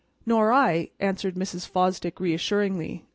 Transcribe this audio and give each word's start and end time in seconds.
"Nor 0.25 0.51
I," 0.51 0.89
answered 0.99 1.35
Mrs. 1.35 1.69
Fosdick 1.69 2.19
reassuringly. 2.19 3.05